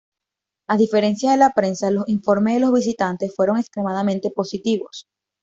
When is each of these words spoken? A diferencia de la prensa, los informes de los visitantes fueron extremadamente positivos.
A 0.67 0.77
diferencia 0.77 1.29
de 1.29 1.37
la 1.37 1.51
prensa, 1.51 1.91
los 1.91 2.09
informes 2.09 2.55
de 2.55 2.61
los 2.61 2.73
visitantes 2.73 3.35
fueron 3.35 3.59
extremadamente 3.59 4.31
positivos. 4.31 5.05